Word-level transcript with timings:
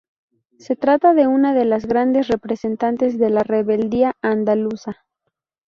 Se 0.57 0.75
trata 0.75 1.13
de 1.13 1.27
una 1.27 1.53
de 1.53 1.63
las 1.63 1.85
grandes 1.85 2.27
representantes 2.27 3.19
de 3.19 3.29
la 3.29 3.43
rebeldía 3.43 4.13
andaluza. 4.23 5.05